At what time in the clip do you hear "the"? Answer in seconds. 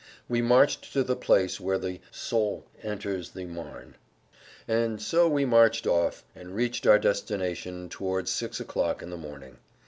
1.03-1.15, 1.77-1.99, 3.29-3.45, 9.11-9.15